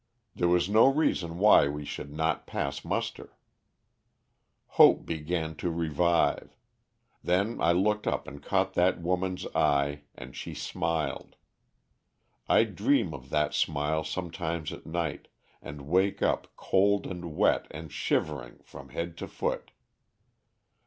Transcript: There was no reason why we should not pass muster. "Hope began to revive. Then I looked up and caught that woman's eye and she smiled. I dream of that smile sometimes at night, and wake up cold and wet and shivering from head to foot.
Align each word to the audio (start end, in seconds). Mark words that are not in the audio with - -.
There 0.33 0.47
was 0.47 0.67
no 0.67 0.87
reason 0.91 1.37
why 1.37 1.67
we 1.67 1.85
should 1.85 2.11
not 2.11 2.47
pass 2.47 2.83
muster. 2.83 3.37
"Hope 4.65 5.05
began 5.05 5.53
to 5.57 5.69
revive. 5.69 6.55
Then 7.23 7.61
I 7.61 7.73
looked 7.73 8.07
up 8.07 8.27
and 8.27 8.41
caught 8.41 8.73
that 8.73 8.99
woman's 8.99 9.45
eye 9.53 10.01
and 10.15 10.35
she 10.35 10.55
smiled. 10.55 11.35
I 12.49 12.63
dream 12.63 13.13
of 13.13 13.29
that 13.29 13.53
smile 13.53 14.03
sometimes 14.03 14.73
at 14.73 14.87
night, 14.87 15.27
and 15.61 15.81
wake 15.87 16.23
up 16.23 16.47
cold 16.57 17.05
and 17.05 17.35
wet 17.37 17.67
and 17.69 17.91
shivering 17.91 18.57
from 18.63 18.89
head 18.89 19.15
to 19.17 19.27
foot. 19.27 19.69